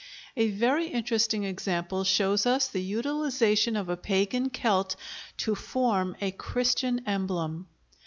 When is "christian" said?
6.31-7.03